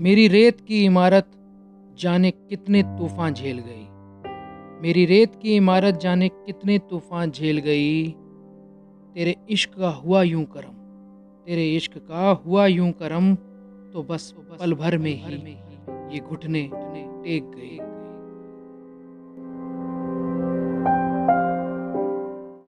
मेरी 0.00 0.26
रेत 0.28 0.60
की 0.60 0.84
इमारत 0.84 1.30
जाने 1.98 2.30
कितने 2.30 2.82
तूफ़ान 2.82 3.34
झेल 3.34 3.58
गई। 3.58 3.82
मेरी 4.82 5.04
रेत 5.04 5.34
की 5.34 5.56
इमारत 5.56 5.98
जाने 6.00 6.28
कितने 6.28 6.78
तूफ़ान 6.90 7.30
झेल 7.30 7.58
गई। 7.58 8.08
तेरे 9.14 9.34
इश्क 9.50 9.74
का 9.78 9.88
हुआ 9.96 10.22
यूँ 10.22 10.44
करम, 10.46 10.72
तेरे 11.46 11.68
इश्क 11.76 11.98
का 11.98 12.30
हुआ 12.46 12.66
यूँ 12.66 12.90
करम 12.92 13.34
तो 13.92 14.02
बस 14.02 14.32
पल 14.60 14.74
भर 14.74 14.98
में 14.98 15.12
ही 15.16 15.34
ये 16.14 16.20
घुटने 16.20 16.62
टेक 16.72 17.50
गए। 17.50 17.89